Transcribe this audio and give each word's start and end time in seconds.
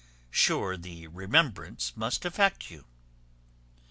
Sure 0.31 0.77
the 0.77 1.05
remembrance 1.09 1.95
must 1.95 2.25
affect 2.25 2.71
you." 2.71 2.85